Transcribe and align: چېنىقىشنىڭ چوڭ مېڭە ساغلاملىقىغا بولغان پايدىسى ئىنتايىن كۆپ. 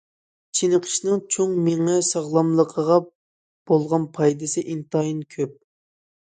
چېنىقىشنىڭ 0.59 1.19
چوڭ 1.35 1.51
مېڭە 1.67 1.97
ساغلاملىقىغا 2.07 2.97
بولغان 3.73 4.09
پايدىسى 4.19 4.65
ئىنتايىن 4.73 5.23
كۆپ. 5.37 5.55